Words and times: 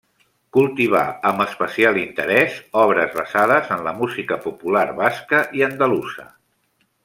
Cultivà 0.55 1.01
amb 1.31 1.43
especial 1.43 1.99
interès 2.05 2.55
obres 2.85 3.13
basades 3.19 3.69
en 3.77 3.85
la 3.89 3.95
música 4.01 4.41
popular 4.49 4.85
basca 5.05 5.45
i 5.61 5.67
andalusa. 5.71 6.31